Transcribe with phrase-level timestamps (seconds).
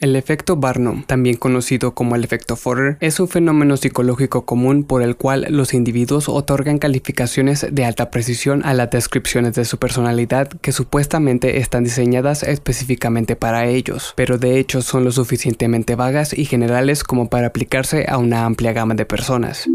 [0.00, 5.02] El efecto Barnum, también conocido como el efecto Forer, es un fenómeno psicológico común por
[5.02, 10.48] el cual los individuos otorgan calificaciones de alta precisión a las descripciones de su personalidad
[10.48, 16.44] que supuestamente están diseñadas específicamente para ellos, pero de hecho son lo suficientemente vagas y
[16.44, 19.68] generales como para aplicarse a una amplia gama de personas.